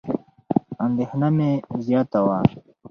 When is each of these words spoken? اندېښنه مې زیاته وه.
اندېښنه 0.85 1.29
مې 1.37 1.51
زیاته 1.85 2.19
وه. 2.25 2.37